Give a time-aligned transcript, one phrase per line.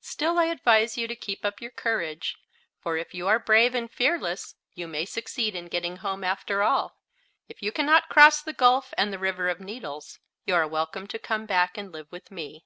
[0.00, 2.36] Still I advise you to keep up your courage,
[2.82, 6.96] for if you are brave and fearless you may succeed in getting home, after all.
[7.48, 11.06] If you can not cross the gulf and the River of Needles, you are welcome
[11.06, 12.64] to come back and live with me."